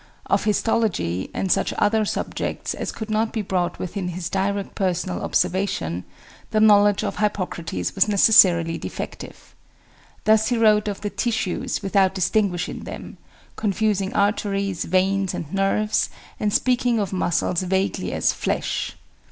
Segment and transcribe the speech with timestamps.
[0.25, 5.21] Of histology, and such other subjects as could not be brought within his direct personal
[5.23, 6.05] observation,
[6.49, 9.53] the knowledge of Hippocrates was necessarily defective.
[10.23, 13.19] Thus he wrote of the tissues without distinguishing them;
[13.55, 16.09] confusing arteries, veins, and nerves,
[16.39, 18.95] and speaking of muscles vaguely as "flesh."